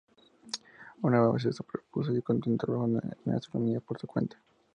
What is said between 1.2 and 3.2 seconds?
vez más se sobrepuso y continuó trabajando